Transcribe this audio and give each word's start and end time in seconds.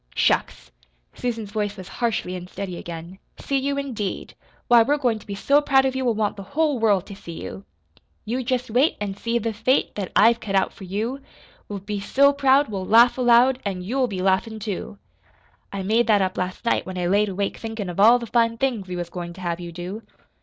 "Shucks!" 0.15 0.71
Susan's 1.13 1.51
voice 1.51 1.77
was 1.77 1.87
harshly 1.87 2.35
unsteady 2.35 2.75
again. 2.75 3.19
"See 3.37 3.59
you, 3.59 3.77
indeed! 3.77 4.33
Why, 4.67 4.81
we're 4.81 4.97
goin' 4.97 5.19
to 5.19 5.27
be 5.27 5.35
so 5.35 5.61
proud 5.61 5.85
of 5.85 5.95
you 5.95 6.03
we'll 6.03 6.15
want 6.15 6.37
the 6.37 6.41
whole 6.57 6.79
world 6.79 7.05
to 7.05 7.15
see 7.15 7.39
you. 7.43 7.65
You 8.25 8.43
jest 8.43 8.71
wait 8.71 8.97
An' 8.99 9.13
see 9.15 9.37
the 9.37 9.53
fate 9.53 9.93
That 9.93 10.11
I've 10.15 10.39
cut 10.39 10.55
out 10.55 10.73
for 10.73 10.85
you. 10.85 11.19
We'll 11.69 11.81
be 11.81 11.99
so 11.99 12.33
proud 12.33 12.67
We'll 12.67 12.83
laugh 12.83 13.15
aloud, 13.19 13.59
An' 13.63 13.83
you'll 13.83 14.07
be 14.07 14.23
laughin', 14.23 14.57
too! 14.59 14.97
I 15.71 15.83
made 15.83 16.07
that 16.07 16.23
up 16.23 16.35
last 16.35 16.65
night 16.65 16.83
when 16.83 16.97
I 16.97 17.05
laid 17.05 17.29
awake 17.29 17.57
thinkin' 17.57 17.87
of 17.87 17.99
all 17.99 18.17
the 18.17 18.25
fine 18.25 18.57
things 18.57 18.87
we 18.87 18.95
was 18.95 19.11
goin' 19.11 19.33
to 19.33 19.41
have 19.41 19.59
you 19.59 19.71
do." 19.71 20.01